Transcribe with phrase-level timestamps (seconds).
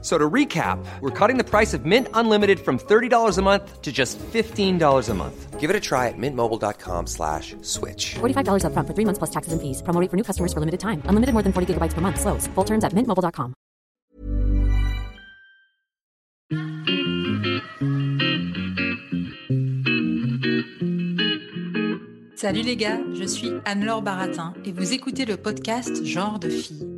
[0.00, 3.90] So to recap, we're cutting the price of Mint Unlimited from $30 a month to
[3.90, 5.58] just $15 a month.
[5.58, 8.14] Give it a try at mintmobile.com slash switch.
[8.20, 9.82] $45 upfront for three months plus taxes and fees.
[9.82, 11.02] Promo rate for new customers for limited time.
[11.06, 12.20] Unlimited more than 40 gigabytes per month.
[12.20, 12.46] Slows.
[12.54, 13.54] Full terms at mintmobile.com.
[22.36, 26.97] Salut les gars, je suis Anne-Laure Baratin et vous écoutez le podcast Genre de fille.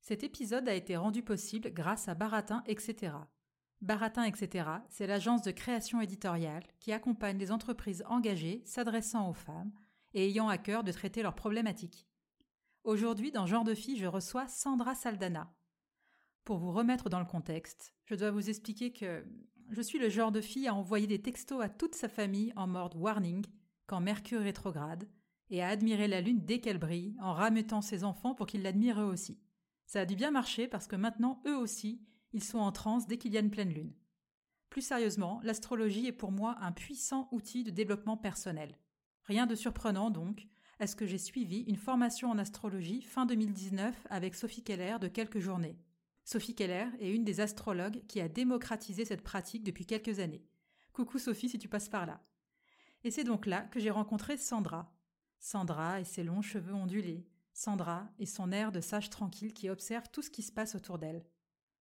[0.00, 3.14] cet épisode a été rendu possible grâce à Baratin, etc.
[3.80, 9.72] Baratin, etc., c'est l'agence de création éditoriale qui accompagne les entreprises engagées s'adressant aux femmes
[10.12, 12.06] et ayant à cœur de traiter leurs problématiques.
[12.84, 15.52] Aujourd'hui, dans Genre de fille, je reçois Sandra Saldana.
[16.44, 19.24] Pour vous remettre dans le contexte, je dois vous expliquer que
[19.70, 22.66] je suis le genre de fille à envoyer des textos à toute sa famille en
[22.66, 23.44] mode warning
[23.86, 25.08] quand Mercure rétrograde
[25.50, 29.00] et à admirer la Lune dès qu'elle brille en rameutant ses enfants pour qu'ils l'admirent
[29.00, 29.38] eux aussi.
[29.90, 32.00] Ça a dû bien marcher parce que maintenant, eux aussi,
[32.32, 33.92] ils sont en transe dès qu'il y a une pleine lune.
[34.68, 38.78] Plus sérieusement, l'astrologie est pour moi un puissant outil de développement personnel.
[39.24, 40.46] Rien de surprenant donc,
[40.78, 45.08] est ce que j'ai suivi une formation en astrologie fin 2019 avec Sophie Keller de
[45.08, 45.76] quelques journées.
[46.22, 50.46] Sophie Keller est une des astrologues qui a démocratisé cette pratique depuis quelques années.
[50.92, 52.22] Coucou Sophie si tu passes par là.
[53.02, 54.94] Et c'est donc là que j'ai rencontré Sandra.
[55.40, 60.08] Sandra et ses longs cheveux ondulés, Sandra et son air de sage tranquille qui observe
[60.12, 61.24] tout ce qui se passe autour d'elle.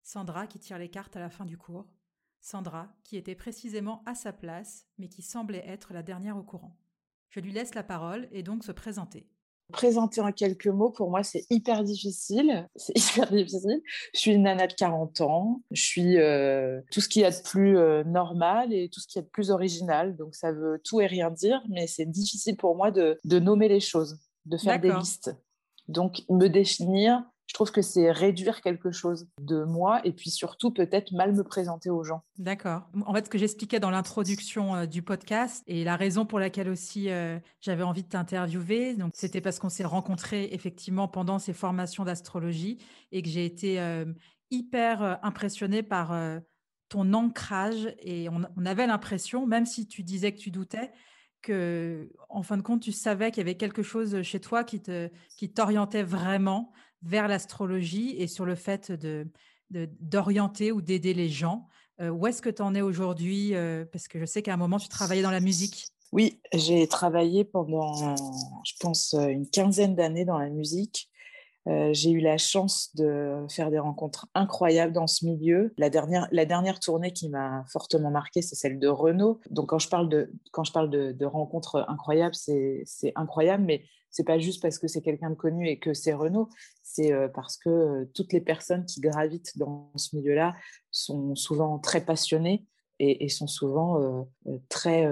[0.03, 1.85] Sandra qui tire les cartes à la fin du cours.
[2.39, 6.78] Sandra qui était précisément à sa place, mais qui semblait être la dernière au courant.
[7.29, 9.28] Je lui laisse la parole et donc se présenter.
[9.73, 12.69] Présenter en quelques mots, pour moi, c'est hyper difficile.
[12.78, 13.81] C'est hyper difficile.
[14.13, 15.61] Je suis une nana de 40 ans.
[15.72, 19.07] Je suis euh, tout ce qu'il y a de plus euh, normal et tout ce
[19.07, 20.16] qu'il y a de plus original.
[20.16, 23.67] Donc, ça veut tout et rien dire, mais c'est difficile pour moi de, de nommer
[23.67, 25.35] les choses, de faire des listes.
[25.87, 30.71] Donc, me définir, je trouve que c'est réduire quelque chose de moi et puis surtout
[30.71, 32.23] peut-être mal me présenter aux gens.
[32.37, 32.89] D'accord.
[33.05, 36.69] En fait, ce que j'expliquais dans l'introduction euh, du podcast et la raison pour laquelle
[36.69, 42.03] aussi euh, j'avais envie de t'interviewer, c'était parce qu'on s'est rencontrés effectivement pendant ces formations
[42.03, 42.79] d'astrologie
[43.13, 44.05] et que j'ai été euh,
[44.51, 46.17] hyper impressionnée par
[46.87, 50.91] ton ancrage et on avait l'impression, même si tu disais que tu doutais,
[51.41, 54.81] que, en fin de compte, tu savais qu'il y avait quelque chose chez toi qui
[54.81, 56.71] te, qui t'orientait vraiment
[57.03, 59.27] vers l'astrologie et sur le fait de,
[59.69, 61.67] d'orienter ou d'aider les gens.
[61.99, 64.57] Euh, où est-ce que tu en es aujourd'hui euh, Parce que je sais qu'à un
[64.57, 65.87] moment, tu travaillais dans la musique.
[66.11, 71.09] Oui, j'ai travaillé pendant, je pense, une quinzaine d'années dans la musique.
[71.67, 75.73] Euh, j'ai eu la chance de faire des rencontres incroyables dans ce milieu.
[75.78, 79.39] La dernière, la dernière tournée qui m'a fortement marquée, c'est celle de Renault.
[79.50, 82.85] Donc quand je parle de, quand je parle de, rencontres incroyables, c'est
[83.16, 86.50] incroyable, mais c'est pas juste parce que c'est quelqu'un de connu et que c'est Renault,
[86.83, 90.55] c'est euh, parce que euh, toutes les personnes qui gravitent dans ce milieu-là
[90.91, 92.66] sont souvent très passionnées
[92.99, 94.28] et, sont souvent
[94.69, 95.07] très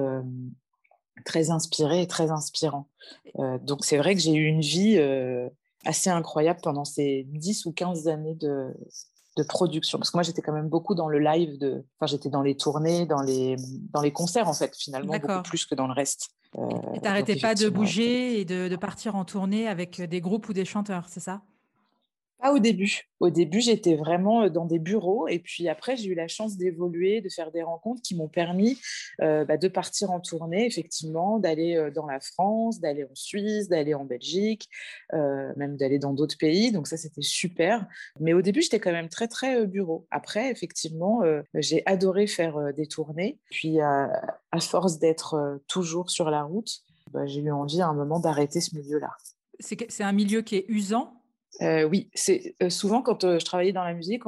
[1.23, 2.89] très inspirées et très inspirants.
[3.61, 4.97] donc c'est vrai que j'ai eu une vie
[5.85, 8.73] assez incroyable pendant ces 10 ou 15 années de,
[9.37, 9.97] de production.
[9.97, 11.83] Parce que moi, j'étais quand même beaucoup dans le live, de...
[11.99, 13.55] enfin, j'étais dans les tournées, dans les,
[13.93, 16.29] dans les concerts, en fait, finalement, beaucoup plus que dans le reste.
[16.57, 20.47] Euh, et t'arrêtais pas de bouger et de, de, partir en tournée avec des groupes
[20.47, 21.41] ou des chanteurs, c'est ça?
[22.45, 23.09] Pas au début.
[23.19, 26.57] Au début, j'étais vraiment euh, dans des bureaux et puis après, j'ai eu la chance
[26.57, 28.79] d'évoluer, de faire des rencontres qui m'ont permis
[29.21, 33.67] euh, bah, de partir en tournée, effectivement, d'aller euh, dans la France, d'aller en Suisse,
[33.67, 34.69] d'aller en Belgique,
[35.11, 36.71] même d'aller dans d'autres pays.
[36.71, 37.87] Donc ça, c'était super.
[38.19, 40.05] Mais au début, j'étais quand même très, très bureau.
[40.11, 41.21] Après, effectivement,
[41.55, 43.39] j'ai adoré faire des tournées.
[43.49, 46.69] Puis, à force d'être toujours sur la route,
[47.11, 49.11] bah, j'ai eu envie à un moment d'arrêter ce milieu-là.
[49.59, 51.13] C'est un milieu qui est usant
[51.61, 54.23] euh, oui, c'est euh, souvent quand euh, je travaillais dans la musique,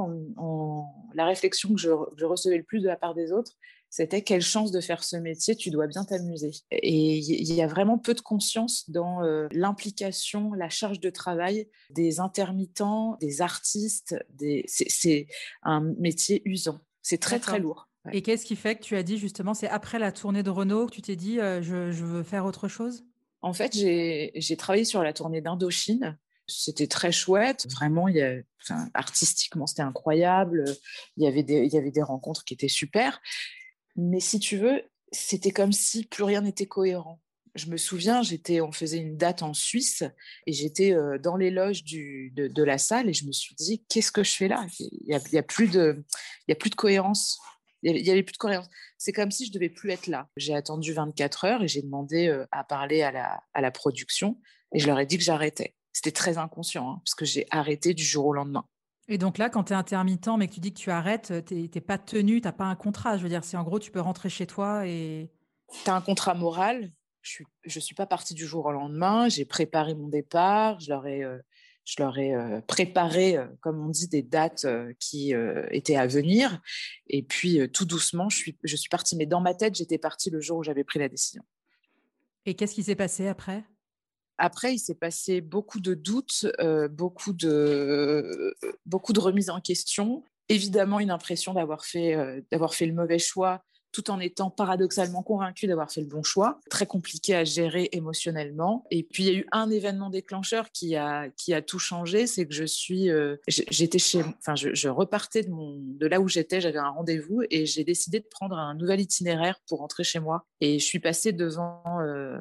[1.13, 1.89] la réflexion que je,
[2.25, 3.53] recevais le plus de la part des autres,
[3.89, 6.51] c'était quelle chance de faire ce métier, tu dois bien t'amuser.
[6.71, 9.21] Et il y, a vraiment peu de conscience dans
[9.51, 14.15] l'implication, la charge de travail des intermittents, des artistes.
[14.67, 15.27] C'est
[15.63, 16.81] un métier usant.
[17.01, 17.87] C'est très très lourd.
[18.11, 20.87] Et qu'est-ce qui fait que tu as dit justement, c'est après la tournée de Renault
[20.87, 23.05] que tu t'es dit, je, je, veux faire autre chose?
[23.41, 26.17] En fait, j'ai travaillé sur la tournée d'Indochine.
[26.47, 27.67] C'était très chouette.
[27.71, 28.35] Vraiment, il y a,
[28.93, 30.63] artistiquement, c'était incroyable.
[31.17, 33.21] Il y, avait des, il y avait des rencontres qui étaient super.
[33.95, 37.19] Mais si tu veux, c'était comme si plus rien n'était cohérent.
[37.55, 40.03] Je me souviens, j'étais, on faisait une date en Suisse
[40.45, 44.11] et j'étais dans les loges du, de, la salle et je me suis dit, qu'est-ce
[44.11, 44.67] que je fais là?
[44.79, 46.05] Il n'y a, y a, plus de,
[46.47, 47.39] il y a plus de cohérence.
[47.81, 48.69] Il n'y avait plus de cohérence.
[48.97, 50.27] C'est comme si je devais plus être là.
[50.37, 54.39] J'ai attendu 24 heures et j'ai demandé à parler à la, à la production
[54.73, 55.76] et je leur ai dit que j'arrêtais.
[55.97, 58.65] C'était très inconscient hein, parce que j'ai arrêté du jour au lendemain.
[59.07, 61.55] Et donc là, quand tu es intermittent, mais que tu dis que tu arrêtes, tu
[61.55, 63.17] n'es pas tenu, tu n'as pas un contrat.
[63.17, 65.31] Je veux dire, c'est en gros, tu peux rentrer chez toi et.
[65.83, 66.91] Tu as un contrat moral.
[67.23, 69.27] Je ne suis, suis pas partie du jour au lendemain.
[69.27, 70.79] J'ai préparé mon départ.
[70.79, 71.39] Je leur ai, euh,
[71.83, 74.67] je leur ai euh, préparé, euh, comme on dit, des dates
[74.99, 75.33] qui
[75.71, 76.61] étaient à venir.
[77.07, 79.15] Et puis, tout doucement, je suis, je suis partie.
[79.15, 81.41] Mais dans ma tête, j'étais partie le jour où j'avais pris la décision.
[82.45, 83.65] Et qu'est-ce qui s'est passé après?
[84.37, 88.55] Après, il s'est passé beaucoup de doutes, euh, beaucoup, de,
[88.85, 90.23] beaucoup de remises en question.
[90.49, 95.23] Évidemment, une impression d'avoir fait, euh, d'avoir fait le mauvais choix tout en étant paradoxalement
[95.23, 96.59] convaincu d'avoir fait le bon choix.
[96.69, 98.85] Très compliqué à gérer émotionnellement.
[98.91, 102.27] Et puis, il y a eu un événement déclencheur qui a, qui a tout changé.
[102.27, 106.27] C'est que je suis, euh, j'étais chez, enfin, je, repartais de, mon, de là où
[106.27, 110.19] j'étais, j'avais un rendez-vous et j'ai décidé de prendre un nouvel itinéraire pour rentrer chez
[110.19, 110.45] moi.
[110.61, 112.37] Et je suis passée devant, euh,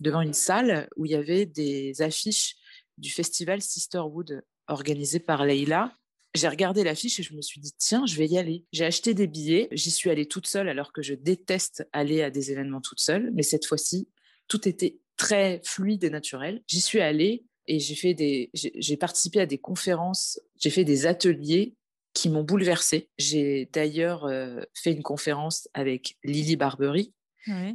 [0.00, 2.56] devant une salle où il y avait des affiches
[2.98, 5.92] du festival Sisterwood organisé par Leila
[6.34, 8.64] j'ai regardé l'affiche et je me suis dit, tiens, je vais y aller.
[8.72, 12.30] J'ai acheté des billets, j'y suis allée toute seule alors que je déteste aller à
[12.30, 14.08] des événements toute seule, mais cette fois-ci,
[14.48, 16.62] tout était très fluide et naturel.
[16.66, 21.06] J'y suis allée et j'ai fait des, j'ai participé à des conférences, j'ai fait des
[21.06, 21.74] ateliers
[22.14, 23.08] qui m'ont bouleversée.
[23.18, 27.14] J'ai d'ailleurs euh, fait une conférence avec Lily Barbery,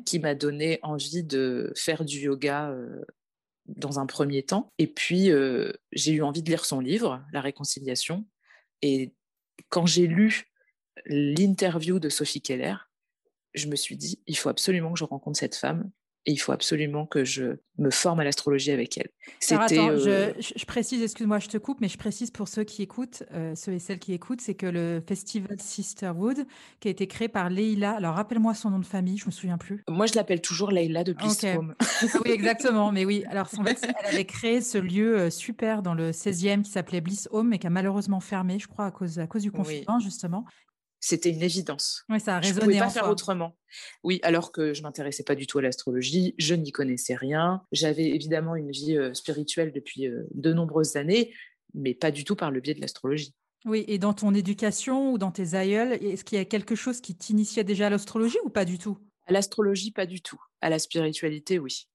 [0.06, 3.04] qui m'a donné envie de faire du yoga euh,
[3.66, 4.72] dans un premier temps.
[4.78, 8.26] Et puis, euh, j'ai eu envie de lire son livre, La réconciliation,
[8.82, 9.14] et
[9.70, 10.52] quand j'ai lu
[11.06, 12.76] l'interview de Sophie Keller,
[13.54, 15.92] je me suis dit, il faut absolument que je rencontre cette femme
[16.28, 19.08] et il faut absolument que je me forme à l'astrologie avec elle.
[19.40, 19.80] C'était.
[19.80, 23.56] Euh, je, précise, excuse-moi, je te coupe, mais je précise pour ceux qui écoutent, euh,
[23.56, 26.46] ceux et celles qui écoutent, c'est que le festival Sisterwood,
[26.82, 27.92] qui a été créé par Leila.
[27.92, 29.84] Alors rappelle-moi son nom de famille, je me souviens plus.
[29.88, 31.76] Moi, je l'appelle toujours Leila de Bliss Home.
[32.26, 32.92] oui, exactement.
[32.92, 36.62] Mais oui, alors en fait, elle avait créé ce lieu euh, super dans le 16e
[36.62, 39.44] qui s'appelait Bliss Home, mais qui a malheureusement fermé, je crois, à cause, à cause
[39.44, 40.46] du confinement, justement
[41.08, 42.04] c'était une évidence.
[42.10, 42.54] Oui, ça a résonné.
[42.54, 43.56] Je ne pouvais pas faire autrement.
[44.04, 47.64] Oui, alors que je m'intéressais pas du tout à l'astrologie, je n'y connaissais rien.
[47.72, 51.34] J'avais évidemment une vie euh, spirituelle depuis euh, de nombreuses années,
[51.74, 53.34] mais pas du tout par le biais de l'astrologie.
[53.66, 57.00] Oui, et dans ton éducation ou dans tes aïeuls, est-ce qu'il y a quelque chose
[57.00, 58.98] qui t'initiait déjà à l'astrologie ou pas du tout?
[59.28, 60.42] À l'astrologie, pas du tout.
[60.60, 61.88] À la spiritualité, oui.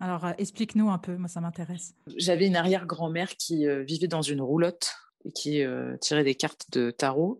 [0.00, 1.94] Alors, euh, explique-nous un peu, moi ça m'intéresse.
[2.16, 4.92] J'avais une arrière-grand-mère qui vivait dans une roulotte
[5.24, 5.62] et qui
[6.00, 7.38] tirait des cartes de tarot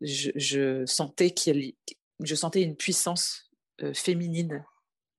[0.00, 1.74] je, sentais qu'il
[2.22, 3.50] je sentais une puissance
[3.82, 4.64] euh, féminine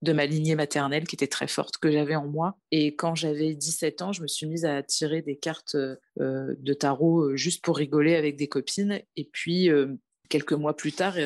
[0.01, 2.57] de ma lignée maternelle qui était très forte, que j'avais en moi.
[2.71, 6.73] Et quand j'avais 17 ans, je me suis mise à tirer des cartes euh, de
[6.73, 9.01] tarot euh, juste pour rigoler avec des copines.
[9.15, 9.69] Et puis,
[10.29, 11.17] quelques mois plus tard,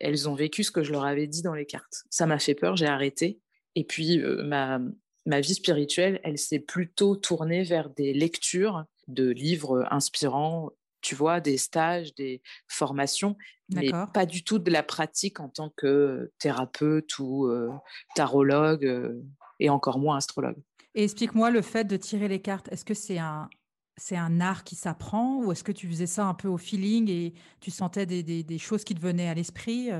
[0.00, 2.04] elles ont vécu ce que je leur avais dit dans les cartes.
[2.10, 3.40] Ça m'a fait peur, j'ai arrêté.
[3.74, 4.80] Et puis, ma,
[5.24, 11.40] ma vie spirituelle, elle s'est plutôt tournée vers des lectures de livres inspirants tu vois,
[11.40, 13.36] des stages, des formations,
[13.70, 17.70] mais pas du tout de la pratique en tant que thérapeute ou euh,
[18.14, 19.22] tarologue euh,
[19.60, 20.56] et encore moins astrologue.
[20.94, 22.68] Et explique-moi le fait de tirer les cartes.
[22.72, 23.48] Est-ce que c'est un,
[23.96, 27.10] c'est un art qui s'apprend ou est-ce que tu faisais ça un peu au feeling
[27.10, 29.90] et tu sentais des, des, choses qui te venaient à l'esprit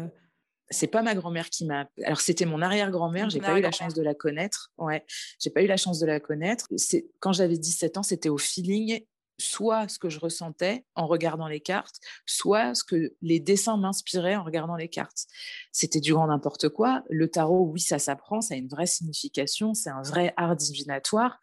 [0.71, 1.89] c'est pas ma grand-mère qui m'a.
[2.05, 4.73] Alors c'était mon arrière-grand-mère, j'ai pas eu la chance de la connaître.
[4.79, 5.05] Ouais,
[5.41, 6.67] j'ai pas eu la chance de la connaître.
[6.77, 9.03] C'est quand j'avais 17 ans, c'était au feeling
[9.39, 14.37] soit ce que je ressentais en regardant les cartes, soit ce que les dessins m'inspiraient
[14.37, 15.27] en regardant les cartes.
[15.73, 17.05] C'était du grand n'importe quoi.
[17.09, 21.39] Le tarot, oui, ça s'apprend, ça a une vraie signification, c'est un vrai art divinatoire,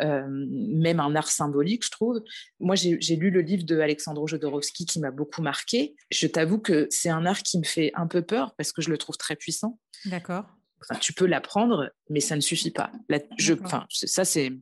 [0.00, 2.20] euh, même un art symbolique, je trouve.
[2.60, 5.94] Moi, j'ai lu le livre de Alexandro Jodorowsky qui m'a beaucoup marqué.
[6.10, 8.90] Je t'avoue que c'est un art qui me fait un peu peur parce que je
[8.90, 9.78] le trouve très puissant.
[10.04, 10.55] D'accord
[11.00, 12.92] tu peux l'apprendre, mais ça ne suffit pas.
[13.38, 14.52] je, enfin, ça, c'est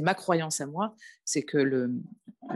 [0.00, 1.92] ma croyance à moi, c'est que le,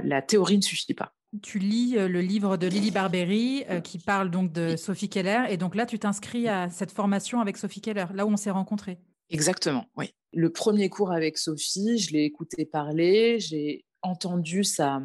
[0.02, 1.12] la théorie ne suffit pas.
[1.42, 5.44] Tu lis euh, le livre de Lily Barbery euh, qui parle donc de Sophie Keller,
[5.50, 8.50] et donc là, tu t'inscris à cette formation avec Sophie Keller, là où on s'est
[8.50, 8.98] rencontrés.
[9.30, 10.14] Exactement, oui.
[10.32, 15.02] Le premier cours avec Sophie, je l'ai écouté parler, j'ai entendu sa,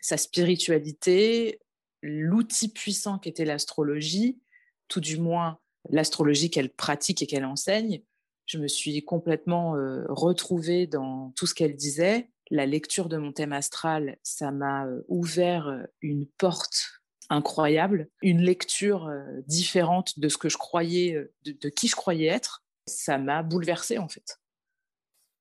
[0.00, 1.60] sa spiritualité,
[2.02, 4.40] l'outil puissant qu'était l'astrologie,
[4.88, 5.58] tout du moins
[5.90, 8.02] l'astrologie qu'elle pratique et qu'elle enseigne,
[8.48, 12.30] je me suis complètement euh, retrouvée dans tout ce qu'elle disait.
[12.50, 18.40] La lecture de mon thème astral, ça m'a euh, ouvert euh, une porte incroyable, une
[18.40, 19.12] lecture
[19.46, 22.64] différente de ce que je croyais, de, qui je croyais être.
[22.86, 24.38] Ça m'a bouleversée en fait.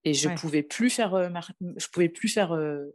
[0.03, 2.51] Et je ne pouvais plus faire, je pouvais plus faire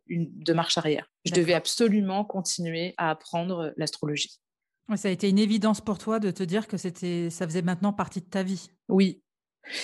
[0.08, 1.10] une, de marche arrière.
[1.24, 4.41] Je devais absolument continuer à apprendre l'astrologie.
[4.96, 7.92] Ça a été une évidence pour toi de te dire que c'était, ça faisait maintenant
[7.92, 8.70] partie de ta vie.
[8.88, 9.22] Oui,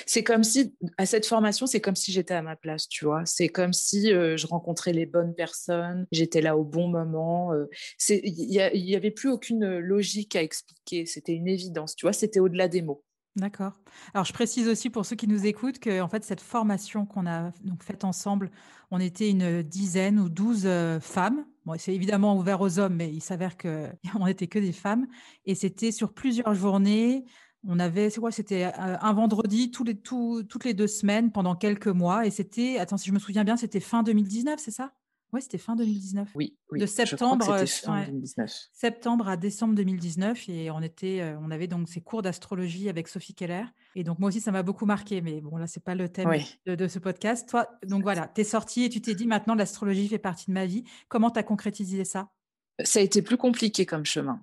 [0.07, 3.25] c'est comme si, à cette formation, c'est comme si j'étais à ma place, tu vois.
[3.27, 7.53] C'est comme si euh, je rencontrais les bonnes personnes, j'étais là au bon moment.
[7.53, 7.67] Euh,
[8.09, 12.69] il n'y avait plus aucune logique à expliquer, c'était une évidence, tu vois, c'était au-delà
[12.69, 13.05] des mots.
[13.37, 13.73] D'accord.
[14.15, 17.27] Alors, je précise aussi pour ceux qui nous écoutent que, en fait, cette formation qu'on
[17.27, 18.51] a donc faite ensemble,
[18.91, 21.45] on était une dizaine ou douze euh, femmes.
[21.77, 23.91] C'est évidemment ouvert aux hommes, mais il s'avère qu'on
[24.27, 25.07] n'était que des femmes.
[25.45, 27.25] Et c'était sur plusieurs journées.
[27.67, 32.27] On avait, c'est quoi C'était un vendredi les, toutes les deux semaines pendant quelques mois.
[32.27, 34.93] Et c'était, attends, si je me souviens bien, c'était fin 2019, c'est ça?
[35.33, 36.31] Oui, c'était fin 2019.
[36.35, 36.81] Oui, oui.
[36.81, 38.51] De septembre, fin 2019.
[38.73, 40.49] septembre à décembre 2019.
[40.49, 43.65] Et on, était, on avait donc ces cours d'astrologie avec Sophie Keller.
[43.95, 45.21] Et donc, moi aussi, ça m'a beaucoup marqué.
[45.21, 46.31] Mais bon, là, c'est pas le thème
[46.67, 47.49] de, ce podcast.
[47.49, 50.53] Toi, donc voilà, tu es sortie et tu t'es dit, maintenant, l'astrologie fait partie de
[50.53, 50.85] ma vie.
[51.09, 52.31] Comment tu as concrétisé ça?
[52.83, 54.41] Ça a été plus compliqué comme chemin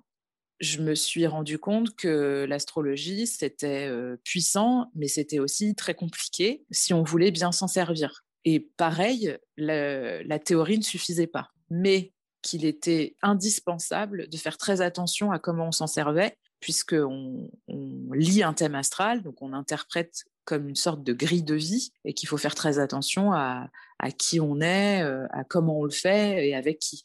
[0.58, 3.90] je me suis rendu compte que l'astrologie, c'était
[4.24, 8.25] puissant, mais c'était aussi très compliqué si on voulait bien s'en servir.
[8.46, 12.12] Et pareil, la, théorie ne suffisait pas, mais
[12.42, 18.44] qu'il était indispensable de faire très attention à comment on s'en servait, puisqu'on on lit
[18.44, 22.28] un thème astral, donc on interprète comme une sorte de grille de vie et qu'il
[22.28, 26.48] faut faire très attention à, à qui on est, euh, à comment on le fait
[26.48, 27.02] et avec qui.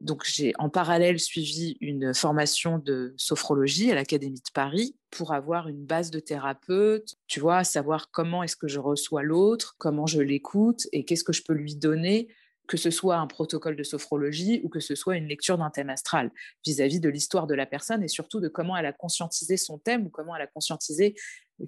[0.00, 5.68] Donc j'ai en parallèle suivi une formation de sophrologie à l'Académie de Paris pour avoir
[5.68, 10.20] une base de thérapeute, tu vois, savoir comment est-ce que je reçois l'autre, comment je
[10.20, 12.28] l'écoute et qu'est-ce que je peux lui donner
[12.68, 15.90] que ce soit un protocole de sophrologie ou que ce soit une lecture d'un thème
[15.90, 16.30] astral
[16.64, 20.06] vis-à-vis de l'histoire de la personne et surtout de comment elle a conscientisé son thème
[20.06, 21.14] ou comment elle a conscientisé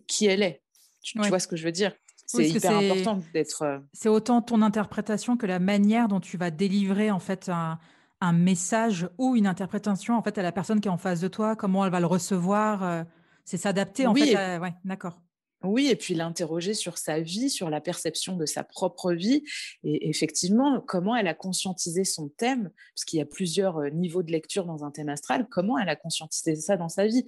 [0.07, 0.64] qui elle est.
[1.05, 1.93] Tu, vois ce que je veux dire
[2.27, 3.63] c'est hyper important d'être.
[3.63, 7.79] Euh, c'est autant ton interprétation que la manière dont tu vas délivrer en fait un,
[8.21, 11.29] un, message ou une interprétation en fait à la personne qui est en face de
[11.29, 12.83] toi, comment elle va le recevoir.
[12.83, 13.05] Euh,
[13.45, 14.35] c'est s'adapter en fait.
[14.35, 14.59] À...
[14.59, 15.21] Ouais, d'accord.
[15.65, 19.43] Oui, et puis l'interroger sur sa vie, sur la perception de sa propre vie,
[19.83, 24.23] et effectivement, comment elle a conscientisé son thème, parce qu'il y a plusieurs euh, niveaux
[24.23, 27.25] de lecture dans un thème astral, comment elle a conscientisé ça dans sa vie?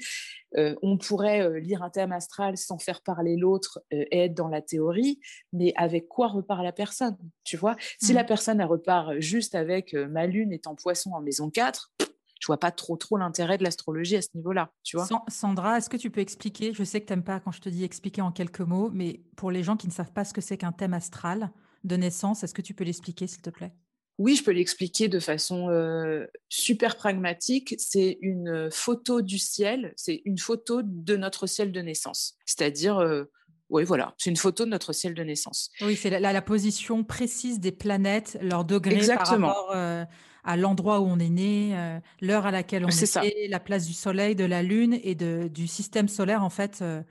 [0.56, 4.48] Euh, on pourrait euh, lire un thème astral sans faire parler l'autre et être dans
[4.48, 5.18] la théorie,
[5.52, 7.16] mais avec quoi repart la personne?
[7.44, 8.26] Tu vois, si la mmh.
[8.26, 11.92] personne elle repart juste avec ma lune est en poisson en maison 4,
[12.40, 15.08] je vois pas trop trop l'intérêt de l'astrologie à ce niveau-là, tu vois.
[15.28, 17.68] Sandra, est-ce que tu peux expliquer Je sais que tu n'aimes pas quand je te
[17.68, 20.40] dis expliquer en quelques mots, mais pour les gens qui ne savent pas ce que
[20.40, 21.50] c'est qu'un thème astral
[21.84, 23.72] de naissance, est-ce que tu peux l'expliquer, s'il te plaît?
[24.18, 27.74] Oui, je peux l'expliquer de façon euh, super pragmatique.
[27.78, 32.34] C'est une photo du ciel, c'est une photo de notre ciel de naissance.
[32.46, 33.24] C'est-à-dire, euh,
[33.68, 35.70] oui, voilà, c'est une photo de notre ciel de naissance.
[35.82, 39.48] Oui, c'est la, la, position précise des planètes, leur degré Exactement.
[39.48, 40.04] par rapport euh,
[40.46, 43.84] à l'endroit où on est né, euh, l'heure à laquelle on est, né, la place
[43.84, 46.78] du Soleil, de la Lune et de, du système solaire, en fait.
[46.82, 47.02] Euh,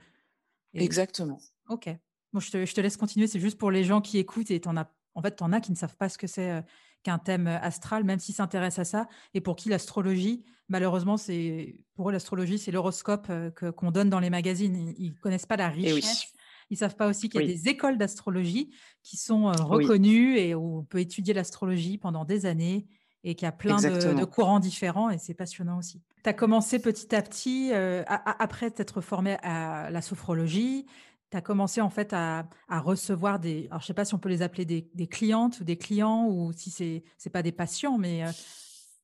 [0.72, 1.38] Exactement.
[1.68, 1.90] Ok.
[2.32, 3.26] Bon, je te, je te laisse continuer.
[3.26, 5.70] C'est juste pour les gens qui écoutent et en as, en fait, en as qui
[5.70, 6.62] ne savent pas ce que c'est euh,
[7.02, 12.08] qu'un thème astral, même s'ils s'intéressent à ça, et pour qui l'astrologie, malheureusement, c'est pour
[12.08, 13.30] eux l'astrologie, c'est l'horoscope
[13.76, 14.94] qu'on donne dans les magazines.
[14.98, 16.32] Ils, ne connaissent pas la eh richesse.
[16.70, 20.54] Ils ne savent pas aussi qu'il y a des écoles d'astrologie qui sont reconnues et
[20.54, 22.88] où on peut étudier l'astrologie pendant des années
[23.26, 26.00] et qu'il y a plein de, courants différents et c'est passionnant aussi.
[26.22, 30.86] Tu as commencé petit à petit, euh, après t'être formé à la sophrologie,
[31.32, 34.28] tu as commencé en fait à, recevoir des, alors je sais pas si on peut
[34.28, 38.24] les appeler des, clientes ou des clients ou si c'est c'est pas des patients, mais
[38.24, 38.30] euh,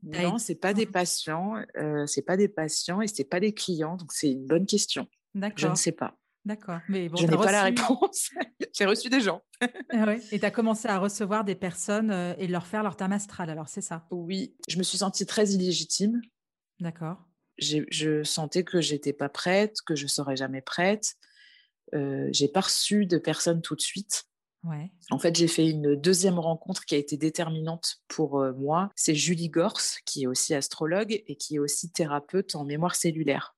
[0.05, 3.97] non, c'est pas des patients, euh, c'est pas des patients et c'est pas des clients,
[3.97, 5.09] donc c'est une bonne question.
[5.35, 5.59] D'accord.
[5.59, 6.15] Je ne sais pas.
[6.45, 6.81] D'accord.
[6.89, 8.31] Mais bon, je n'ai pas la réponse.
[8.75, 9.43] J'ai reçu des gens.
[9.91, 13.13] Ah et tu as commencé à recevoir des personnes euh, et leur faire leur thème
[13.13, 14.07] astral, alors c'est ça?
[14.11, 16.21] Oui, je me suis sentie très illégitime.
[16.81, 17.19] D'accord.
[17.59, 21.15] Je sentais que j'étais pas prête, que je serais jamais prête.
[21.95, 24.25] Euh, j'ai pas reçu de personnes tout de suite.
[24.65, 24.91] Ouais.
[25.11, 28.91] En fait, j'ai fait une deuxième rencontre qui a été déterminante pour euh, moi.
[28.95, 33.57] C'est Julie Gors, qui est aussi astrologue et qui est aussi thérapeute en mémoire cellulaire.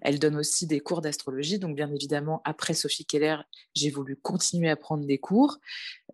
[0.00, 1.58] Elle donne aussi des cours d'astrologie.
[1.58, 3.36] Donc, bien évidemment, après Sophie Keller,
[3.74, 5.58] j'ai voulu continuer à prendre des cours.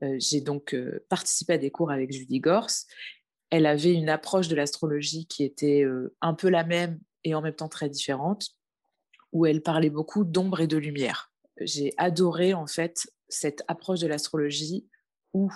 [0.02, 2.70] Euh, j'ai donc euh, participé à des cours avec Julie Gors.
[3.50, 7.42] elle avait une approche de l'astrologie qui était euh, un peu la même et en
[7.42, 8.50] même temps très différente,
[9.32, 11.32] où elle parlait beaucoup d'ombre et de lumière.
[11.60, 14.88] J'ai adoré en fait cette approche de l'astrologie
[15.32, 15.50] où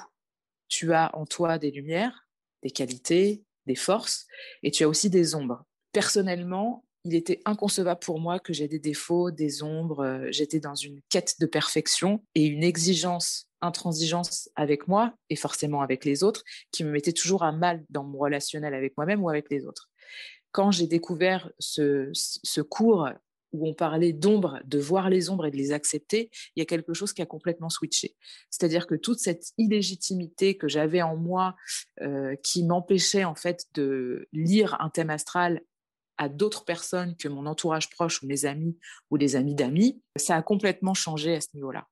[0.68, 2.28] tu as en toi des lumières,
[2.62, 4.26] des qualités, des forces,
[4.62, 5.64] et tu as aussi des ombres.
[5.92, 10.04] Personnellement, il était inconcevable pour moi que j'ai des défauts, des ombres.
[10.04, 15.82] Euh, j'étais dans une quête de perfection et une exigence, intransigeance avec moi et forcément
[15.82, 16.42] avec les autres
[16.72, 19.90] qui me mettait toujours à mal dans mon relationnel avec moi-même ou avec les autres.
[20.52, 22.12] Quand j'ai découvert ce,
[22.60, 23.08] cours
[23.52, 26.66] où on parlait d'ombre, de voir les ombres et de les accepter, il y a
[26.66, 28.16] quelque chose qui a complètement switché.
[28.50, 31.54] C'est-à-dire que toute cette illégitimité que j'avais en moi,
[32.02, 35.60] euh, qui m'empêchait en fait de lire un thème astral
[36.18, 38.78] à d'autres personnes que mon entourage proche ou mes amis
[39.10, 41.86] ou des amis d'amis, ça a complètement changé à ce niveau-là.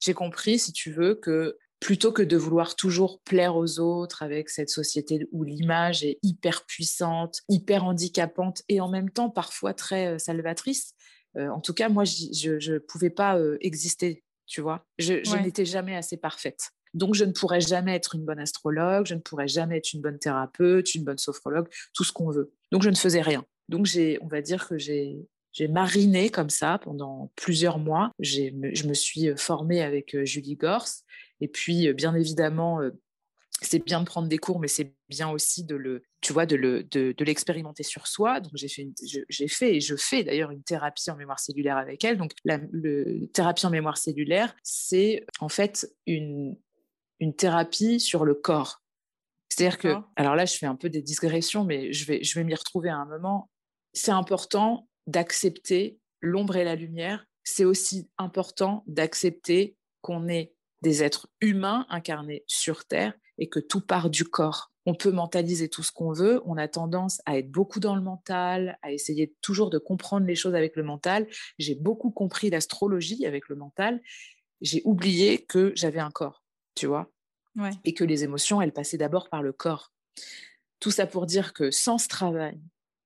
[0.00, 4.48] J'ai compris, si tu veux, que plutôt que de vouloir toujours plaire aux autres avec
[4.48, 10.14] cette société où l'image est hyper puissante, hyper handicapante et en même temps parfois très
[10.14, 10.94] euh, salvatrice,
[11.36, 14.86] euh, en tout cas, moi, je ne pouvais pas euh, exister, tu vois.
[14.98, 16.70] Je, je n'étais jamais assez parfaite.
[16.96, 20.00] Donc, je ne pourrais jamais être une bonne astrologue, je ne pourrais jamais être une
[20.00, 22.52] bonne thérapeute, une bonne sophrologue, tout ce qu'on veut.
[22.72, 23.44] Donc, je ne faisais rien.
[23.68, 25.18] Donc, j'ai, on va dire que j'ai,
[25.52, 28.10] j'ai mariné comme ça pendant plusieurs mois.
[28.20, 30.88] je me suis formée avec Julie Gors.
[31.40, 32.80] Et puis, bien évidemment,
[33.62, 36.56] c'est bien de prendre des cours, mais c'est bien aussi de le, tu vois, de,
[36.56, 38.40] le, de, l'expérimenter sur soi.
[38.40, 38.88] Donc j'ai fait,
[39.28, 42.18] j'ai fait et je fais d'ailleurs une thérapie en mémoire cellulaire avec elle.
[42.18, 42.60] Donc la
[43.32, 46.56] thérapie en mémoire cellulaire, c'est en fait une,
[47.20, 48.82] une thérapie sur le corps.
[49.48, 52.44] C'est-à-dire que, alors là, je fais un peu des digressions, mais je vais, je vais
[52.44, 53.50] m'y retrouver à un moment.
[53.92, 57.24] C'est important d'accepter l'ombre et la lumière.
[57.44, 63.80] C'est aussi important d'accepter qu'on est des êtres humains incarnés sur Terre et que tout
[63.80, 64.72] part du corps.
[64.84, 68.02] On peut mentaliser tout ce qu'on veut, on a tendance à être beaucoup dans le
[68.02, 71.26] mental, à essayer toujours de comprendre les choses avec le mental.
[71.58, 74.00] J'ai beaucoup compris l'astrologie avec le mental.
[74.60, 76.44] J'ai oublié que j'avais un corps,
[76.76, 77.10] tu vois,
[77.84, 79.92] et que les émotions, elles passaient d'abord par le corps.
[80.78, 82.60] Tout ça pour dire que sans ce travail,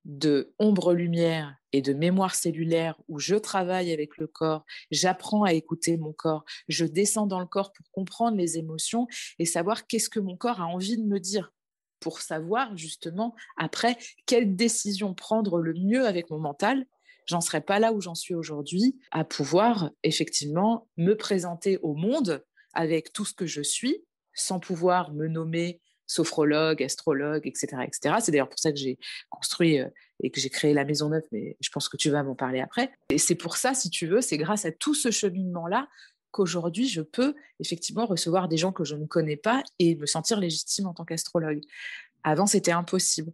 [0.05, 5.97] de ombre-lumière et de mémoire cellulaire où je travaille avec le corps, j'apprends à écouter
[5.97, 9.07] mon corps, je descends dans le corps pour comprendre les émotions
[9.39, 11.53] et savoir qu'est-ce que mon corps a envie de me dire
[11.99, 16.85] pour savoir justement après quelle décision prendre le mieux avec mon mental.
[17.27, 22.43] J'en serais pas là où j'en suis aujourd'hui à pouvoir effectivement me présenter au monde
[22.73, 24.03] avec tout ce que je suis
[24.33, 25.81] sans pouvoir me nommer
[26.11, 27.83] sophrologue, astrologue, etc.
[27.83, 28.15] etc.
[28.19, 28.97] C'est d'ailleurs pour ça que j'ai
[29.29, 29.87] construit euh,
[30.21, 32.59] et que j'ai créé la Maison Neuve, mais je pense que tu vas m'en parler
[32.59, 32.91] après.
[33.09, 35.87] Et c'est pour ça, si tu veux, c'est grâce à tout ce cheminement-là
[36.31, 40.39] qu'aujourd'hui, je peux effectivement recevoir des gens que je ne connais pas et me sentir
[40.39, 41.61] légitime en tant qu'astrologue.
[42.23, 43.31] Avant, c'était impossible.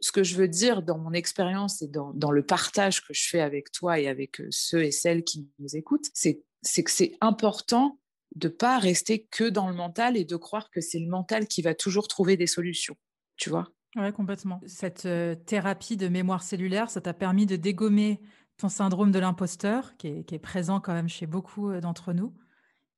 [0.00, 3.28] Ce que je veux dire dans mon expérience et dans, dans, le partage que je
[3.28, 6.42] fais avec toi et avec euh, ceux et celles qui nous écoutent, c'est
[6.82, 7.98] que c'est important
[8.36, 11.62] de pas rester que dans le mental et de croire que c'est le mental qui
[11.62, 12.96] va toujours trouver des solutions,
[13.36, 13.68] tu vois?
[13.96, 14.60] Oui, complètement.
[14.66, 18.20] Cette euh, thérapie de mémoire cellulaire, ça t'a permis de dégommer
[18.58, 22.34] ton syndrome de l'imposteur, qui est, présent quand même chez beaucoup euh, d'entre nous.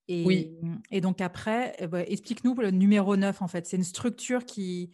[0.09, 0.57] Et, oui.
[0.91, 3.67] Et donc après, eh ben, explique-nous le numéro 9, en fait.
[3.67, 4.93] C'est une structure qui,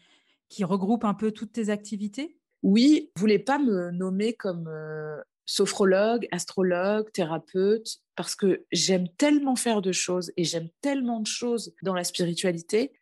[0.50, 2.36] qui regroupe un peu toutes tes activités?
[2.62, 9.56] Oui, je voulais pas me nommer comme euh, sophrologue, astrologue, thérapeute, parce que j'aime tellement
[9.56, 12.92] faire de choses et j'aime tellement de choses dans la spiritualité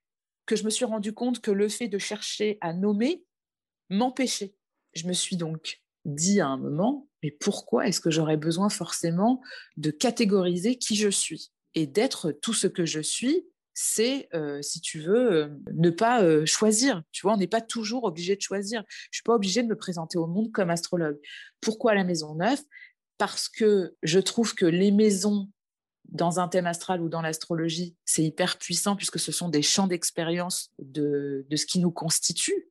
[0.46, 3.24] que je me suis rendu compte que le fait de chercher à nommer
[3.90, 4.54] m'empêchait.
[4.94, 9.40] Je me suis donc dit à un moment, mais pourquoi est-ce que j'aurais besoin forcément
[9.76, 14.28] de catégoriser qui je suis et d'être tout ce que je suis c'est,
[14.60, 17.02] si tu veux, ne pas choisir.
[17.12, 18.84] Tu vois, on n'est pas toujours obligé de choisir.
[19.10, 21.18] Je suis pas obligée de me présenter au monde comme astrologue.
[21.60, 22.60] Pourquoi la maison neuve?
[23.18, 25.48] Parce que je trouve que les maisons
[26.04, 29.86] dans un thème astral ou dans l'astrologie, c'est hyper puissant puisque ce sont des champs
[29.86, 32.68] d'expérience de, de ce qui nous constitue.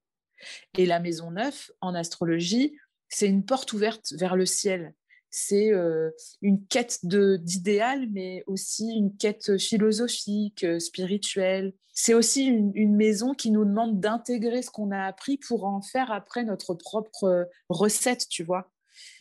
[0.78, 2.76] Et la maison neuve, en astrologie,
[3.10, 4.94] c'est une porte ouverte vers le ciel
[5.32, 11.74] c'est euh, une quête d'idéal, mais aussi une quête philosophique, euh, spirituelle.
[11.94, 16.12] C'est aussi une, maison qui nous demande d'intégrer ce qu'on a appris pour en faire
[16.12, 18.70] après notre propre euh, recette, tu vois.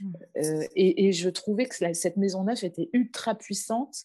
[0.01, 0.13] Mmh.
[0.75, 4.05] et, je trouvais que cette maison neuve était ultra puissante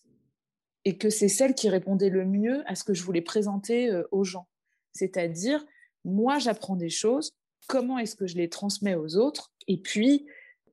[0.86, 4.24] et que c'est celle qui répondait le mieux à ce que je voulais présenter aux
[4.24, 4.48] gens.
[4.94, 5.66] C'est-à-dire,
[6.06, 7.36] moi, j'apprends des choses,
[7.68, 9.52] comment est-ce que je les transmets aux autres?
[9.68, 10.28] Et puis,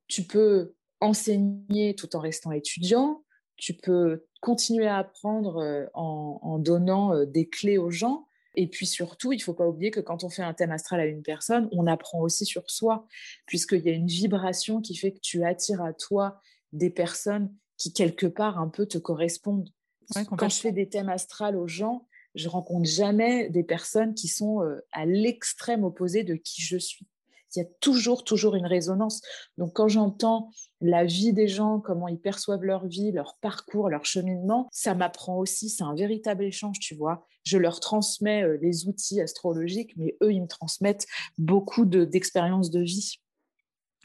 [0.07, 3.25] tu peux enseigner tout en restant étudiant,
[3.57, 8.87] tu peux continuer à apprendre euh, en, donnant euh, des clés aux gens, Et puis
[8.87, 11.23] surtout, il ne faut pas oublier que quand on fait un thème astral à une
[11.23, 13.07] personne, on apprend aussi sur soi,
[13.47, 16.41] puisqu'il y a une vibration qui fait que tu attires à toi
[16.73, 19.71] des personnes qui, quelque part, un peu te correspondent.
[20.15, 24.63] quand je fais des thèmes astrales aux gens, je rencontre jamais des personnes qui sont
[24.63, 27.07] euh, à l'extrême opposé de qui je suis.
[27.55, 29.21] Il y a toujours, toujours une résonance.
[29.59, 34.05] Donc, quand j'entends la vie des gens, comment ils perçoivent leur vie, leur parcours, leur
[34.05, 35.69] cheminement, ça m'apprend aussi.
[35.69, 37.27] C'est un véritable échange, tu vois.
[37.45, 41.07] Je leur transmets euh, les outils astrologiques, mais eux, ils me transmettent
[41.39, 43.17] beaucoup d'expériences de, vie.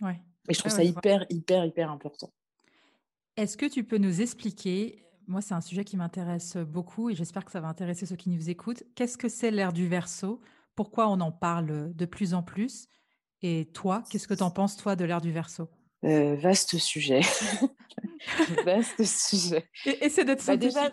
[0.02, 0.20] Ouais.
[0.50, 2.32] Et je trouve ça hyper, hyper, hyper important.
[3.36, 7.44] Est-ce que tu peux nous expliquer moi, c'est un sujet qui m'intéresse beaucoup et j'espère
[7.44, 8.84] que ça va intéresser ceux qui nous écoutent.
[8.96, 10.40] Qu'est-ce que c'est l'ère du verso
[10.74, 12.88] Pourquoi on en parle de plus en plus?
[13.42, 15.68] Et toi, qu'est-ce que tu en penses, toi, de l'ère du verso
[16.04, 17.22] euh, Vaste sujet.
[18.66, 19.70] vaste sujet.
[19.86, 20.90] Et, essaie d'être bah, déjà,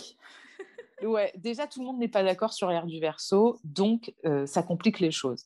[1.02, 4.62] ouais, déjà, tout le monde n'est pas d'accord sur l'ère du verso, donc euh, ça
[4.62, 5.44] complique les choses.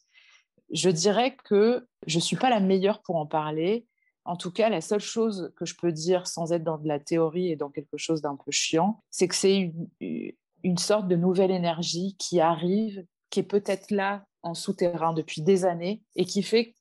[0.70, 3.86] Je dirais que je ne suis pas la meilleure pour en parler
[4.28, 7.00] en tout cas, la seule chose que je peux dire sans être dans de la
[7.00, 11.50] théorie et dans quelque chose d'un peu chiant, c'est que c'est une, sorte de nouvelle
[11.50, 16.74] énergie qui arrive, qui est peut-être là en souterrain depuis des années et qui fait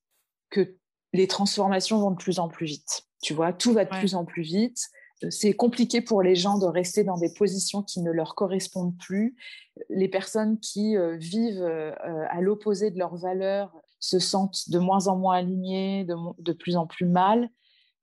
[0.50, 0.76] que
[1.14, 3.04] les transformations vont de plus en plus vite.
[3.22, 4.80] Tu vois, tout va de plus en plus vite.
[5.30, 9.36] C'est compliqué pour les gens de rester dans des positions qui ne leur correspondent plus.
[9.90, 11.92] Les personnes qui euh, vivent euh,
[12.30, 16.76] à l'opposé de leurs valeurs se sentent de moins en moins alignés, de, de plus
[16.76, 17.50] en plus mal.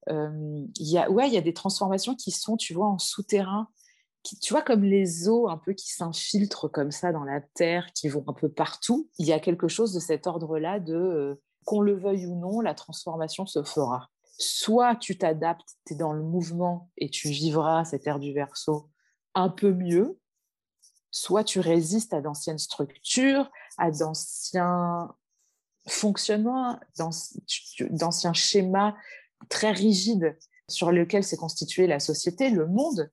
[0.08, 2.98] Euh, il y a, ouais, il y a des transformations qui sont, tu vois, en
[2.98, 3.68] souterrain,
[4.22, 7.92] qui, tu vois, comme les eaux un peu qui s'infiltrent comme ça dans la terre,
[7.94, 9.08] qui vont un peu partout.
[9.18, 12.60] Il y a quelque chose de cet ordre-là de, euh, qu'on le veuille ou non,
[12.60, 14.10] la transformation se fera.
[14.38, 18.90] Soit tu t'adaptes, tu es dans le mouvement et tu vivras cette ère du verso
[19.34, 20.18] un peu mieux,
[21.10, 25.14] soit tu résistes à d'anciennes structures, à d'anciens
[25.86, 26.78] fonctionnement,
[27.90, 28.94] d'anciens schémas
[29.48, 30.36] très rigides
[30.68, 33.10] sur lesquels s'est constituée la société, le monde.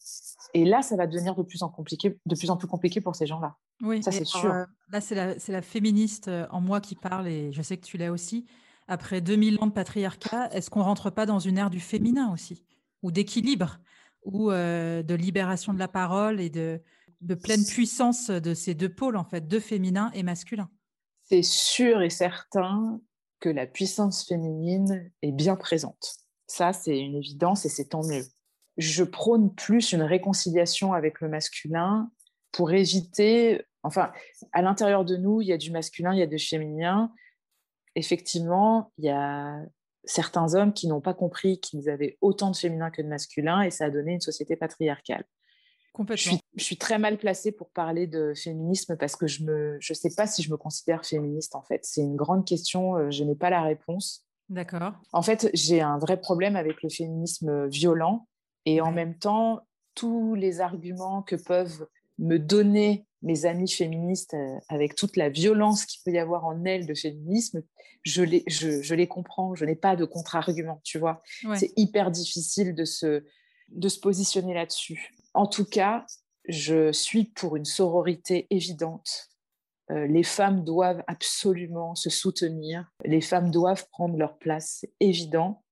[0.53, 3.15] Et là, ça va devenir de plus en, compliqué, de plus, en plus compliqué pour
[3.15, 3.55] ces gens-là.
[3.81, 4.51] Oui, ça c'est sûr.
[4.51, 7.85] Euh, là, c'est la, la, féministe euh, en moi qui parle, et je sais que
[7.85, 8.45] tu l'as aussi.
[8.87, 12.63] Après 2000 ans de patriarcat, est-ce qu'on rentre pas dans une ère du féminin aussi?
[13.01, 13.79] Ou d'équilibre?
[14.23, 16.81] Ou euh, de libération de la parole et de,
[17.21, 20.69] de pleine puissance de ces deux pôles, en fait, de féminin et masculin
[21.31, 22.99] c'est sûr et certain
[23.39, 26.17] que la puissance féminine est bien présente.
[26.51, 28.25] Ça, c'est une évidence et c'est tant mieux.
[28.75, 32.11] Je prône plus une réconciliation avec le masculin
[32.51, 34.11] pour éviter, enfin,
[34.51, 37.13] à l'intérieur de nous, il y a du masculin, il y a du féminin.
[37.95, 39.61] Effectivement, il y a
[40.03, 43.71] certains hommes qui n'ont pas compris qu'ils avaient autant de féminin que de masculin et
[43.71, 45.23] ça a donné une société patriarcale.
[46.15, 50.13] Je suis, très mal placée pour parler de féminisme parce que je ne je sais
[50.13, 51.85] pas si je me considère féministe en fait.
[51.85, 54.25] C'est une grande question, euh, je n'ai pas la réponse.
[54.51, 54.93] D'accord.
[55.13, 58.27] En fait, j'ai un vrai problème avec le féminisme violent
[58.65, 59.61] et en même temps,
[59.95, 61.87] tous les arguments que peuvent
[62.19, 66.65] me donner mes amis féministes euh, avec toute la violence qu'il peut y avoir en
[66.65, 67.63] elles de féminisme,
[68.03, 71.21] je les, je, je les comprends, je n'ai pas de contre-argument, tu vois.
[71.55, 73.23] C'est hyper difficile de se,
[73.69, 75.13] de se positionner là-dessus.
[75.33, 76.05] En tout cas,
[76.49, 79.30] je suis pour une sororité évidente.
[79.91, 82.89] Euh, les femmes doivent absolument se soutenir.
[83.03, 85.63] Les femmes doivent prendre leur place, c'est évident.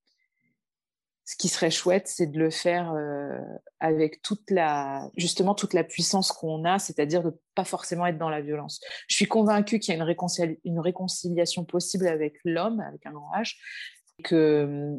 [1.26, 3.38] Ce qui serait chouette, c'est de le faire euh,
[3.80, 8.18] avec toute la, justement toute la puissance qu'on a, c'est-à-dire de ne pas forcément être
[8.18, 8.82] dans la violence.
[9.08, 10.04] Je suis convaincue qu'il y a
[10.64, 13.32] une, réconciliation possible avec l'homme, avec un grand
[14.24, 14.96] que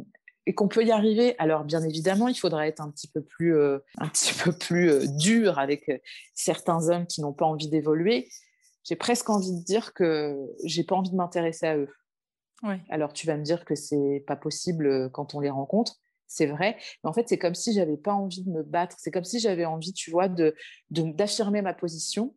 [0.46, 1.34] et qu'on peut y arriver.
[1.38, 5.10] Alors bien évidemment, il faudra être un petit peu plus, euh, un petit peu plus
[5.16, 5.90] dur avec
[6.32, 8.28] certains hommes qui n'ont pas envie d'évoluer.
[8.84, 11.88] J'ai presque envie de dire que j'ai pas envie de m'intéresser à eux.
[12.90, 15.96] Alors tu vas me dire que c'est pas possible quand on les rencontre.
[16.26, 18.96] C'est vrai, mais en fait c'est comme si j'avais pas envie de me battre.
[18.98, 20.54] C'est comme si j'avais envie, tu vois, de
[20.90, 22.34] d'affirmer ma position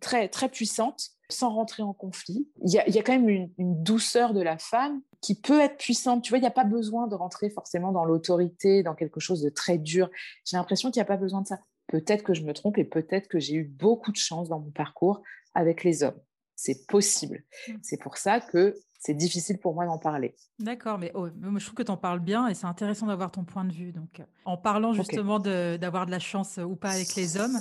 [0.00, 2.48] très très puissante sans rentrer en conflit.
[2.62, 6.22] Il y a, quand même une, douceur de la femme qui peut être puissante.
[6.22, 9.40] Tu vois, il n'y a pas besoin de rentrer forcément dans l'autorité, dans quelque chose
[9.42, 10.10] de très dur.
[10.44, 11.58] J'ai l'impression qu'il n'y a pas besoin de ça.
[11.86, 14.70] Peut-être que je me trompe et peut-être que j'ai eu beaucoup de chance dans mon
[14.70, 15.22] parcours
[15.54, 16.20] avec les hommes.
[16.56, 17.44] C'est possible.
[17.68, 17.72] Mmh.
[17.82, 20.34] C'est pour ça que c'est difficile pour moi d'en parler.
[20.58, 23.44] D'accord, mais oh, je trouve que tu en parles bien et c'est intéressant d'avoir ton
[23.44, 23.92] point de vue.
[23.92, 27.58] Donc, en parlant justement d'avoir de la chance ou pas avec les hommes,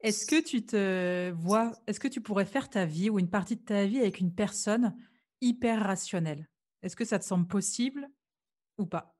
[0.00, 3.56] est-ce que tu te vois, est-ce que tu pourrais faire ta vie ou une partie
[3.56, 4.96] de ta vie avec une personne
[5.40, 6.48] hyper rationnelle?
[6.82, 8.08] Est-ce que ça te semble possible
[8.78, 9.14] ou pas?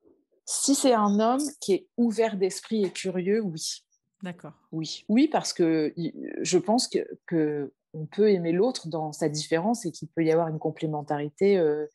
[0.45, 3.83] Si c'est un homme qui est ouvert d'esprit et curieux, oui.
[4.23, 4.53] D'accord.
[4.71, 5.93] Oui, oui, parce que
[6.41, 6.89] je pense
[7.27, 11.57] que, on peut aimer l'autre dans sa différence et qu'il peut y avoir une complémentarité
[11.57, 11.87] euh,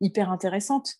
[0.00, 0.94] hyper intéressante.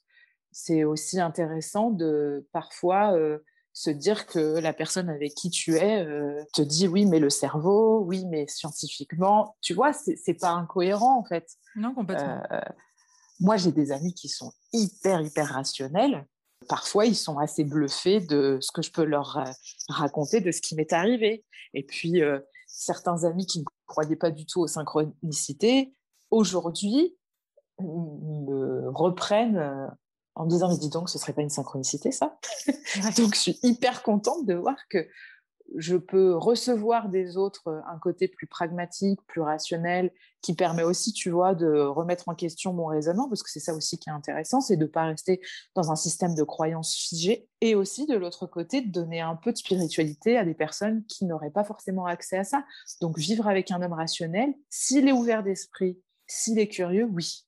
[0.50, 3.38] C'est aussi intéressant de parfois euh,
[3.72, 7.30] se dire que la personne avec qui tu es euh, te dit oui, mais le
[7.30, 11.48] cerveau, oui, mais scientifiquement, tu vois, c'est pas incohérent en fait.
[11.74, 12.42] Non, complètement.
[13.40, 16.26] moi, j'ai des amis qui sont hyper, hyper rationnels.
[16.68, 19.42] Parfois, ils sont assez bluffés de ce que je peux leur
[19.88, 21.44] raconter, de ce qui m'est arrivé.
[21.74, 22.22] Et puis,
[22.66, 25.94] certains amis qui ne croyaient pas du tout aux synchronicités,
[26.30, 27.14] aujourd'hui,
[27.78, 29.86] me reprennent euh,
[30.34, 32.38] en me disant mais dis donc ce serait pas une synchronicité ça?
[33.18, 35.06] Donc je suis hyper contente de voir que
[35.76, 41.12] je peux recevoir des autres euh, un côté plus pragmatique, plus rationnel, qui permet aussi,
[41.12, 44.12] tu vois, de remettre en question mon raisonnement, parce que c'est ça aussi qui est
[44.12, 45.40] intéressant, c'est de ne pas rester
[45.74, 49.52] dans un système de croyances figées, et aussi de l'autre côté, de donner un peu
[49.52, 52.64] de spiritualité à des personnes qui n'auraient pas forcément accès à ça.
[53.00, 57.44] Donc vivre avec un homme rationnel, s'il est ouvert d'esprit, s'il est curieux, oui,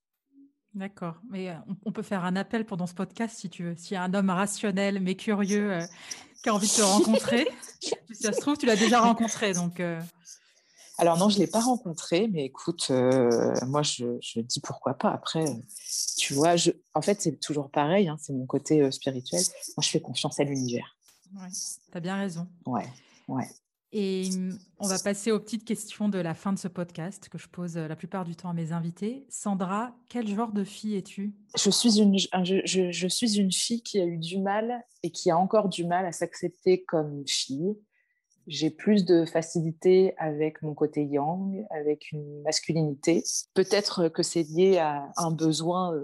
[0.74, 1.20] D'accord.
[1.30, 3.76] Mais euh, on peut faire un appel pendant ce podcast si tu veux.
[3.76, 5.86] S'il y a un homme rationnel mais curieux euh,
[6.44, 7.48] qui a envie de te rencontrer,
[7.80, 9.52] si ça se trouve, tu l'as déjà rencontré.
[9.54, 10.00] Donc, euh.
[10.98, 12.90] Alors non, je ne l'ai pas rencontré, mais écoute,
[13.66, 15.10] moi je, dis pourquoi pas.
[15.10, 15.44] Après,
[16.16, 16.70] tu vois, je...
[16.94, 19.42] en fait c'est toujours pareil, hein, c'est mon côté spirituel.
[19.76, 20.96] Moi je fais confiance à l'univers.
[21.34, 21.48] Ouais,
[21.90, 22.46] tu as bien raison.
[22.64, 22.86] Ouais,
[23.26, 23.48] ouais.
[23.96, 24.28] Et
[24.80, 27.76] on va passer aux petites questions de la fin de ce podcast que je pose
[27.76, 29.24] la plupart du temps à mes invités.
[29.28, 31.32] Sandra, quel genre de fille es-tu?
[31.56, 35.30] Je suis, une, je, je, suis une fille qui a eu du mal et qui
[35.30, 37.78] a encore du mal à s'accepter comme fille.
[38.48, 43.22] J'ai plus de facilité avec mon côté yang, avec une masculinité.
[43.54, 45.94] Peut-être que c'est lié à un besoin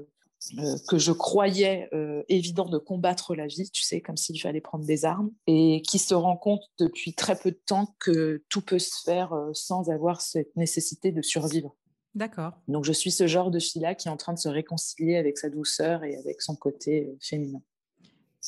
[0.58, 4.62] euh, que je croyais euh, évident de combattre la vie, tu sais, comme s'il fallait
[4.62, 8.62] prendre des armes, et qui se rend compte depuis très peu de temps que tout
[8.62, 11.76] peut se faire euh, sans avoir cette nécessité de survivre.
[12.14, 12.54] D'accord.
[12.68, 15.36] Donc je suis ce genre de fille-là qui est en train de se réconcilier avec
[15.36, 17.60] sa douceur et avec son côté féminin.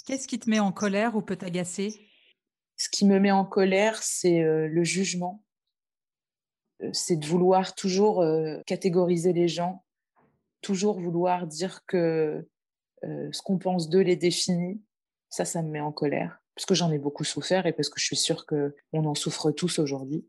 [0.07, 2.00] Qu'est-ce qui te met en colère ou peut t'agacer?
[2.78, 5.44] Ce qui me met en colère, c'est le jugement.
[6.92, 8.24] C'est de vouloir toujours
[8.66, 9.85] catégoriser les gens
[10.62, 12.48] toujours vouloir dire que
[13.05, 14.81] euh, ce qu'on pense d'eux les définit,
[15.29, 16.40] ça, ça me met en colère.
[16.55, 19.51] Parce que j'en ai beaucoup souffert et parce que je suis sûre qu'on en souffre
[19.51, 20.27] tous aujourd'hui.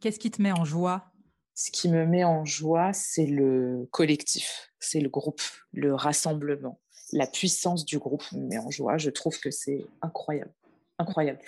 [0.00, 1.12] Qu'est-ce qui te met en joie?
[1.54, 5.40] Ce qui me met en joie, c'est le collectif, c'est le groupe,
[5.72, 6.80] le rassemblement.
[7.12, 8.98] La puissance du groupe me met en joie.
[8.98, 10.52] Je trouve que c'est incroyable.
[10.98, 11.40] Incroyable.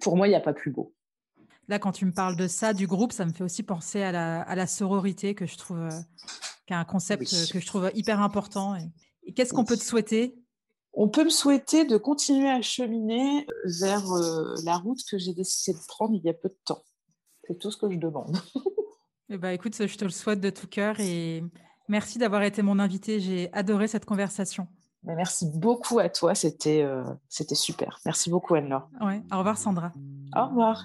[0.00, 0.94] Pour moi, il n'y a pas plus beau.
[1.68, 4.10] Là, quand tu me parles de ça, du groupe, ça me fait aussi penser à
[4.10, 5.90] la, à la sororité que je trouve euh,
[6.72, 8.74] qui est un concept que je trouve hyper important.
[8.76, 10.34] Et, qu'est-ce qu'on peut te souhaiter?
[10.94, 13.46] On peut me souhaiter de continuer à cheminer
[13.80, 16.82] vers euh, la route que j'ai décidé de prendre il y a peu de temps.
[17.46, 18.36] C'est tout ce que je demande.
[19.34, 21.42] Eh ben, écoute, je te le souhaite de tout cœur et
[21.88, 23.18] merci d'avoir été mon invité.
[23.18, 24.68] J'ai adoré cette conversation.
[25.04, 27.98] merci beaucoup à toi, c'était euh, c'était super.
[28.04, 28.90] Merci beaucoup Anne-Laure.
[29.00, 29.22] Ouais.
[29.32, 29.90] Au revoir Sandra.
[30.36, 30.84] Au revoir.